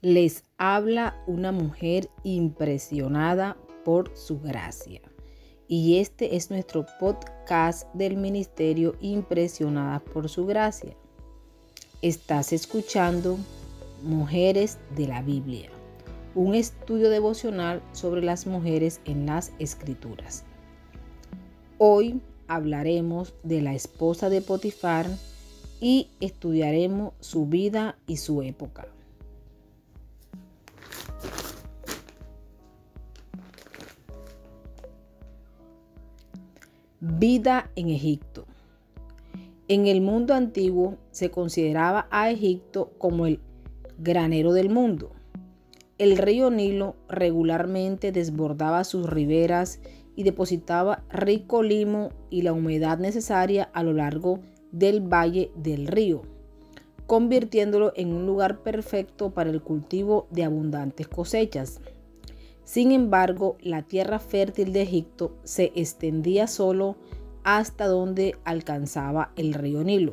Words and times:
Les 0.00 0.44
habla 0.58 1.20
una 1.26 1.50
mujer 1.50 2.08
impresionada 2.22 3.56
por 3.84 4.16
su 4.16 4.38
gracia. 4.38 5.00
Y 5.66 5.98
este 5.98 6.36
es 6.36 6.52
nuestro 6.52 6.86
podcast 7.00 7.92
del 7.94 8.16
Ministerio 8.16 8.94
Impresionada 9.00 9.98
por 9.98 10.28
su 10.28 10.46
gracia. 10.46 10.94
Estás 12.00 12.52
escuchando 12.52 13.38
Mujeres 14.04 14.78
de 14.94 15.08
la 15.08 15.20
Biblia, 15.20 15.68
un 16.36 16.54
estudio 16.54 17.10
devocional 17.10 17.82
sobre 17.90 18.22
las 18.22 18.46
mujeres 18.46 19.00
en 19.04 19.26
las 19.26 19.52
Escrituras. 19.58 20.44
Hoy 21.78 22.20
hablaremos 22.46 23.34
de 23.42 23.62
la 23.62 23.74
esposa 23.74 24.30
de 24.30 24.42
Potifar 24.42 25.06
y 25.80 26.06
estudiaremos 26.20 27.14
su 27.18 27.46
vida 27.46 27.98
y 28.06 28.18
su 28.18 28.42
época. 28.42 28.86
Vida 37.00 37.70
en 37.76 37.90
Egipto. 37.90 38.44
En 39.68 39.86
el 39.86 40.00
mundo 40.00 40.34
antiguo 40.34 40.96
se 41.12 41.30
consideraba 41.30 42.08
a 42.10 42.28
Egipto 42.28 42.90
como 42.98 43.26
el 43.26 43.38
granero 43.98 44.52
del 44.52 44.68
mundo. 44.68 45.12
El 45.98 46.18
río 46.18 46.50
Nilo 46.50 46.96
regularmente 47.08 48.10
desbordaba 48.10 48.82
sus 48.82 49.08
riberas 49.08 49.78
y 50.16 50.24
depositaba 50.24 51.04
rico 51.08 51.62
limo 51.62 52.10
y 52.30 52.42
la 52.42 52.52
humedad 52.52 52.98
necesaria 52.98 53.70
a 53.72 53.84
lo 53.84 53.92
largo 53.92 54.40
del 54.72 55.00
valle 55.00 55.52
del 55.54 55.86
río, 55.86 56.22
convirtiéndolo 57.06 57.92
en 57.94 58.12
un 58.12 58.26
lugar 58.26 58.64
perfecto 58.64 59.30
para 59.30 59.50
el 59.50 59.62
cultivo 59.62 60.26
de 60.32 60.42
abundantes 60.42 61.06
cosechas. 61.06 61.80
Sin 62.68 62.92
embargo, 62.92 63.56
la 63.62 63.80
tierra 63.80 64.18
fértil 64.18 64.74
de 64.74 64.82
Egipto 64.82 65.32
se 65.42 65.72
extendía 65.74 66.46
solo 66.46 66.96
hasta 67.42 67.86
donde 67.86 68.36
alcanzaba 68.44 69.32
el 69.36 69.54
río 69.54 69.82
Nilo, 69.84 70.12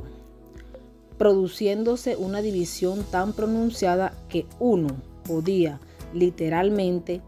produciéndose 1.17 2.16
una 2.16 2.42
división 2.42 3.03
tan 3.12 3.34
pronunciada 3.34 4.14
que 4.30 4.45
uno 4.58 4.88
podía 5.28 5.81
literalmente 6.14 7.20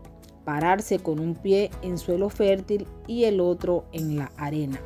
pararse 0.45 0.99
con 0.99 1.19
un 1.19 1.35
pie 1.35 1.71
en 1.81 1.97
suelo 1.97 2.29
fértil 2.29 2.87
y 3.05 3.25
el 3.25 3.41
otro 3.41 3.83
en 3.91 4.15
la 4.15 4.31
arena. 4.37 4.79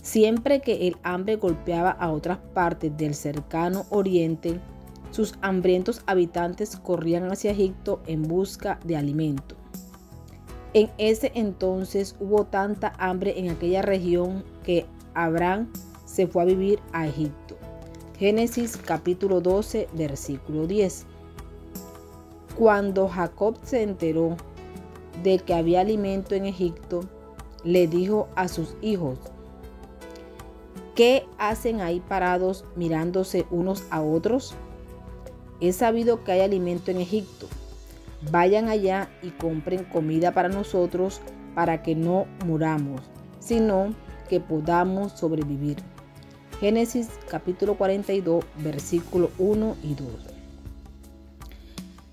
Siempre 0.00 0.60
que 0.60 0.86
el 0.86 0.96
hambre 1.02 1.34
golpeaba 1.34 1.90
a 1.90 2.12
otras 2.12 2.38
partes 2.54 2.96
del 2.96 3.16
cercano 3.16 3.84
oriente, 3.90 4.60
sus 5.12 5.34
hambrientos 5.42 6.02
habitantes 6.06 6.76
corrían 6.76 7.30
hacia 7.30 7.52
Egipto 7.52 8.00
en 8.06 8.22
busca 8.22 8.80
de 8.84 8.96
alimento. 8.96 9.54
En 10.74 10.90
ese 10.96 11.30
entonces 11.34 12.16
hubo 12.18 12.46
tanta 12.46 12.94
hambre 12.98 13.38
en 13.38 13.50
aquella 13.50 13.82
región 13.82 14.42
que 14.64 14.86
Abraham 15.14 15.70
se 16.06 16.26
fue 16.26 16.42
a 16.42 16.46
vivir 16.46 16.80
a 16.92 17.06
Egipto. 17.06 17.56
Génesis 18.18 18.78
capítulo 18.78 19.42
12, 19.42 19.88
versículo 19.92 20.66
10. 20.66 21.06
Cuando 22.58 23.06
Jacob 23.06 23.58
se 23.62 23.82
enteró 23.82 24.36
de 25.22 25.38
que 25.40 25.52
había 25.52 25.82
alimento 25.82 26.34
en 26.34 26.46
Egipto, 26.46 27.00
le 27.64 27.86
dijo 27.86 28.28
a 28.34 28.48
sus 28.48 28.76
hijos, 28.80 29.18
¿qué 30.94 31.26
hacen 31.36 31.82
ahí 31.82 32.00
parados 32.00 32.64
mirándose 32.76 33.46
unos 33.50 33.84
a 33.90 34.00
otros? 34.00 34.54
He 35.62 35.72
sabido 35.72 36.24
que 36.24 36.32
hay 36.32 36.40
alimento 36.40 36.90
en 36.90 36.96
Egipto. 37.00 37.46
Vayan 38.32 38.68
allá 38.68 39.08
y 39.22 39.30
compren 39.30 39.84
comida 39.84 40.32
para 40.32 40.48
nosotros 40.48 41.20
para 41.54 41.84
que 41.84 41.94
no 41.94 42.26
muramos, 42.44 43.00
sino 43.38 43.94
que 44.28 44.40
podamos 44.40 45.12
sobrevivir. 45.12 45.76
Génesis 46.58 47.10
capítulo 47.30 47.76
42, 47.76 48.44
versículo 48.56 49.30
1 49.38 49.76
y 49.84 49.94
2. 49.94 50.06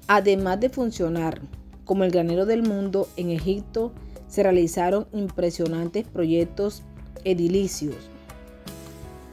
Además 0.07 0.59
de 0.59 0.69
funcionar 0.69 1.41
como 1.85 2.03
el 2.03 2.11
granero 2.11 2.45
del 2.45 2.61
mundo, 2.61 3.09
en 3.17 3.31
Egipto 3.31 3.93
se 4.27 4.43
realizaron 4.43 5.07
impresionantes 5.11 6.05
proyectos 6.05 6.83
edilicios. 7.23 7.95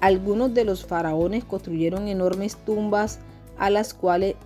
Algunos 0.01 0.55
de 0.55 0.65
los 0.65 0.87
faraones 0.87 1.45
construyeron 1.45 2.09
enormes 2.09 2.57
tumbas 2.57 3.19
a 3.59 3.71
las 3.71 3.95
cuales 3.95 4.37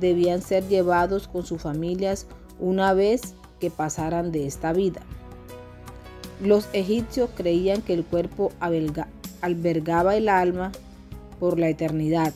debían 0.00 0.42
ser 0.42 0.66
llevados 0.68 1.28
con 1.28 1.44
sus 1.44 1.62
familias 1.62 2.26
una 2.58 2.92
vez 2.92 3.34
que 3.60 3.70
pasaran 3.70 4.32
de 4.32 4.46
esta 4.46 4.72
vida. 4.72 5.00
Los 6.42 6.68
egipcios 6.72 7.30
creían 7.34 7.80
que 7.82 7.94
el 7.94 8.04
cuerpo 8.04 8.52
albergaba 9.40 10.16
el 10.16 10.28
alma 10.28 10.72
por 11.40 11.58
la 11.58 11.68
eternidad, 11.68 12.32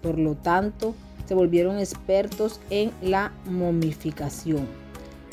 por 0.00 0.18
lo 0.18 0.34
tanto 0.34 0.94
se 1.26 1.34
volvieron 1.34 1.78
expertos 1.78 2.60
en 2.70 2.92
la 3.02 3.32
momificación, 3.46 4.66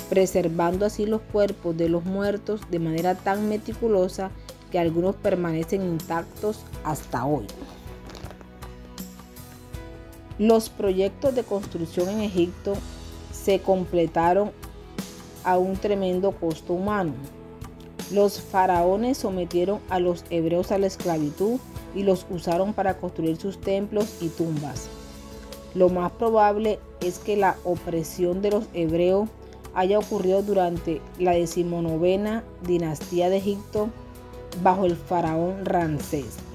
preservando 0.09 0.85
así 0.85 1.05
los 1.05 1.21
cuerpos 1.21 1.77
de 1.77 1.89
los 1.89 2.05
muertos 2.05 2.61
de 2.71 2.79
manera 2.79 3.15
tan 3.15 3.49
meticulosa 3.49 4.31
que 4.71 4.79
algunos 4.79 5.15
permanecen 5.15 5.81
intactos 5.81 6.61
hasta 6.83 7.25
hoy. 7.25 7.45
Los 10.39 10.69
proyectos 10.69 11.35
de 11.35 11.43
construcción 11.43 12.07
en 12.07 12.21
Egipto 12.21 12.73
se 13.33 13.59
completaron 13.59 14.51
a 15.43 15.57
un 15.57 15.75
tremendo 15.75 16.31
costo 16.31 16.71
humano. 16.71 17.11
Los 18.13 18.39
faraones 18.39 19.17
sometieron 19.17 19.81
a 19.89 19.99
los 19.99 20.23
hebreos 20.29 20.71
a 20.71 20.77
la 20.77 20.87
esclavitud 20.87 21.59
y 21.93 22.03
los 22.03 22.25
usaron 22.29 22.73
para 22.73 22.97
construir 22.97 23.35
sus 23.35 23.59
templos 23.59 24.15
y 24.21 24.29
tumbas. 24.29 24.87
Lo 25.75 25.89
más 25.89 26.13
probable 26.13 26.79
es 27.01 27.19
que 27.19 27.35
la 27.35 27.57
opresión 27.65 28.41
de 28.41 28.51
los 28.51 28.63
hebreos 28.73 29.27
haya 29.75 29.99
ocurrido 29.99 30.41
durante 30.41 31.01
la 31.19 31.33
decimonovena 31.33 32.45
dinastía 32.65 33.29
de 33.29 33.37
Egipto 33.37 33.89
bajo 34.63 34.85
el 34.85 34.95
faraón 34.95 35.65
Ramsés. 35.65 36.48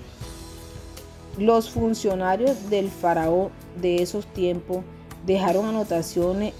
Los 1.38 1.68
funcionarios 1.68 2.70
del 2.70 2.90
faraón 2.90 3.50
de 3.80 4.02
esos 4.02 4.24
tiempos 4.26 4.84
dejaron 5.26 5.66
anotaciones 5.66 6.54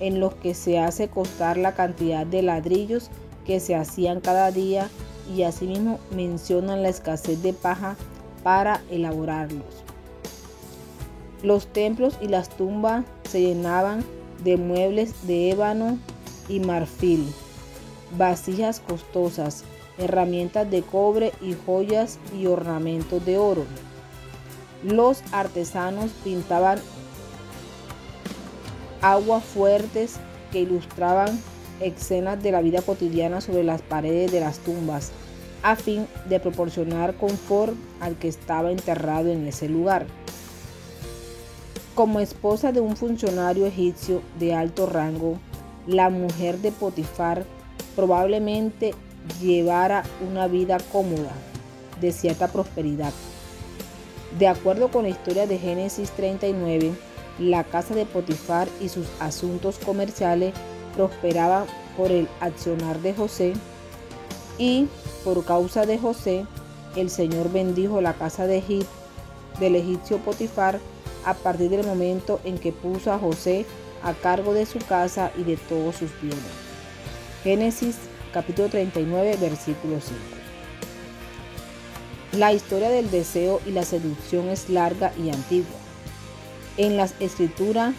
en 0.00 0.18
los 0.18 0.34
que 0.34 0.54
se 0.54 0.80
hace 0.80 1.08
costar 1.08 1.56
la 1.56 1.74
cantidad 1.74 2.26
de 2.26 2.42
ladrillos 2.42 3.08
que 3.46 3.60
se 3.60 3.76
hacían 3.76 4.20
cada 4.20 4.50
día 4.50 4.88
y 5.32 5.44
asimismo 5.44 6.00
mencionan 6.14 6.82
la 6.82 6.88
escasez 6.88 7.40
de 7.42 7.52
paja 7.52 7.96
para 8.42 8.82
elaborarlos. 8.90 9.84
Los 11.44 11.68
templos 11.68 12.18
y 12.20 12.26
las 12.26 12.48
tumbas 12.48 13.04
se 13.28 13.40
llenaban 13.40 14.04
de 14.42 14.56
muebles 14.56 15.26
de 15.28 15.50
ébano 15.50 15.98
y 16.48 16.58
marfil, 16.58 17.24
vasijas 18.18 18.80
costosas, 18.80 19.62
herramientas 19.98 20.68
de 20.68 20.82
cobre 20.82 21.32
y 21.40 21.54
joyas 21.64 22.18
y 22.36 22.46
ornamentos 22.46 23.24
de 23.24 23.38
oro. 23.38 23.64
Los 24.82 25.22
artesanos 25.32 26.10
pintaban 26.24 26.78
aguas 29.02 29.44
fuertes 29.44 30.16
que 30.52 30.60
ilustraban 30.60 31.38
escenas 31.80 32.42
de 32.42 32.52
la 32.52 32.60
vida 32.60 32.82
cotidiana 32.82 33.40
sobre 33.40 33.64
las 33.64 33.82
paredes 33.82 34.32
de 34.32 34.40
las 34.40 34.58
tumbas, 34.58 35.12
a 35.62 35.76
fin 35.76 36.06
de 36.28 36.40
proporcionar 36.40 37.14
confort 37.14 37.74
al 38.00 38.16
que 38.16 38.28
estaba 38.28 38.70
enterrado 38.70 39.28
en 39.28 39.46
ese 39.46 39.68
lugar. 39.68 40.06
Como 41.94 42.20
esposa 42.20 42.72
de 42.72 42.80
un 42.80 42.96
funcionario 42.96 43.66
egipcio 43.66 44.22
de 44.38 44.54
alto 44.54 44.86
rango, 44.86 45.38
la 45.86 46.08
mujer 46.08 46.58
de 46.58 46.72
Potifar 46.72 47.44
probablemente 47.96 48.94
llevara 49.42 50.04
una 50.30 50.46
vida 50.46 50.78
cómoda, 50.92 51.32
de 52.00 52.12
cierta 52.12 52.48
prosperidad. 52.48 53.12
De 54.38 54.46
acuerdo 54.46 54.88
con 54.88 55.02
la 55.02 55.08
historia 55.08 55.46
de 55.46 55.58
Génesis 55.58 56.10
39, 56.10 56.92
la 57.38 57.64
casa 57.64 57.94
de 57.94 58.06
Potifar 58.06 58.68
y 58.80 58.88
sus 58.88 59.06
asuntos 59.18 59.78
comerciales 59.78 60.54
prosperaban 60.94 61.66
por 61.96 62.10
el 62.10 62.28
accionar 62.40 63.00
de 63.00 63.14
José 63.14 63.54
y 64.58 64.86
por 65.24 65.44
causa 65.44 65.86
de 65.86 65.98
José 65.98 66.46
el 66.96 67.10
Señor 67.10 67.50
bendijo 67.50 68.00
la 68.00 68.14
casa 68.14 68.46
de 68.46 68.62
del 69.58 69.76
egipcio 69.76 70.18
Potifar 70.18 70.78
a 71.24 71.34
partir 71.34 71.70
del 71.70 71.86
momento 71.86 72.40
en 72.44 72.58
que 72.58 72.72
puso 72.72 73.12
a 73.12 73.18
José 73.18 73.66
a 74.02 74.14
cargo 74.14 74.54
de 74.54 74.64
su 74.64 74.78
casa 74.78 75.30
y 75.36 75.42
de 75.42 75.56
todos 75.56 75.96
sus 75.96 76.10
bienes. 76.20 76.40
Génesis 77.42 77.96
capítulo 78.32 78.68
39 78.68 79.36
versículo 79.40 80.00
5. 80.00 80.39
La 82.32 82.52
historia 82.52 82.90
del 82.90 83.10
deseo 83.10 83.60
y 83.66 83.72
la 83.72 83.82
seducción 83.82 84.50
es 84.50 84.70
larga 84.70 85.12
y 85.18 85.30
antigua. 85.30 85.74
En 86.76 86.96
las 86.96 87.20
escrituras 87.20 87.92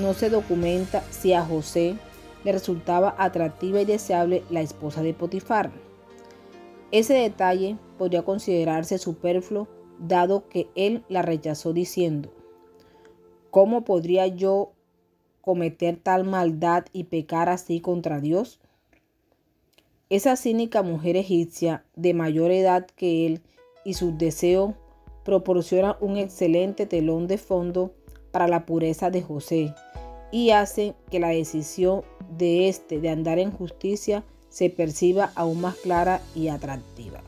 no 0.00 0.14
se 0.14 0.30
documenta 0.30 1.04
si 1.10 1.34
a 1.34 1.44
José 1.44 1.98
le 2.44 2.52
resultaba 2.52 3.14
atractiva 3.18 3.82
y 3.82 3.84
deseable 3.84 4.42
la 4.48 4.62
esposa 4.62 5.02
de 5.02 5.12
Potifar. 5.12 5.70
Ese 6.92 7.12
detalle 7.12 7.76
podría 7.98 8.22
considerarse 8.22 8.96
superfluo 8.96 9.68
dado 9.98 10.48
que 10.48 10.68
él 10.74 11.04
la 11.10 11.20
rechazó 11.20 11.74
diciendo, 11.74 12.32
¿cómo 13.50 13.84
podría 13.84 14.26
yo 14.26 14.72
cometer 15.42 15.98
tal 16.02 16.24
maldad 16.24 16.86
y 16.94 17.04
pecar 17.04 17.50
así 17.50 17.80
contra 17.80 18.20
Dios? 18.20 18.60
Esa 20.08 20.36
cínica 20.36 20.82
mujer 20.82 21.16
egipcia 21.16 21.84
de 21.96 22.14
mayor 22.14 22.50
edad 22.50 22.86
que 22.86 23.26
él 23.26 23.42
y 23.84 23.94
sus 23.94 24.16
deseos 24.18 24.74
proporciona 25.24 25.96
un 26.00 26.16
excelente 26.16 26.86
telón 26.86 27.26
de 27.26 27.38
fondo 27.38 27.92
para 28.30 28.48
la 28.48 28.66
pureza 28.66 29.10
de 29.10 29.22
José 29.22 29.74
y 30.32 30.50
hace 30.50 30.94
que 31.10 31.20
la 31.20 31.28
decisión 31.28 32.02
de 32.36 32.68
éste 32.68 33.00
de 33.00 33.10
andar 33.10 33.38
en 33.38 33.52
justicia 33.52 34.24
se 34.48 34.70
perciba 34.70 35.32
aún 35.34 35.60
más 35.60 35.76
clara 35.76 36.20
y 36.34 36.48
atractiva. 36.48 37.22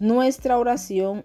Nuestra 0.00 0.58
oración 0.58 1.24